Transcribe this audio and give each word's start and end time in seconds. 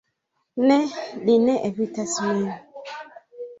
Ne, 0.71 0.77
li 1.27 1.35
ne 1.45 1.59
evitas 1.71 2.17
min. 2.25 2.51